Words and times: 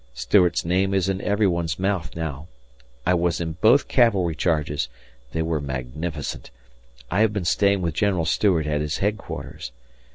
Stuart's 0.15 0.65
name 0.65 0.95
is 0.95 1.09
in 1.09 1.21
every 1.21 1.45
one's 1.45 1.77
mouth 1.77 2.15
now. 2.15 2.47
I 3.05 3.13
was 3.13 3.39
in 3.39 3.57
both 3.61 3.87
cavalry 3.87 4.33
charges, 4.33 4.89
they 5.31 5.43
were 5.43 5.61
magnificent.... 5.61 6.49
I 7.11 7.21
have 7.21 7.33
been 7.33 7.45
staying 7.45 7.83
with 7.83 7.93
General 7.93 8.25
Stuart 8.25 8.65
at 8.65 8.81
his 8.81 8.97
headquarters. 8.97 9.71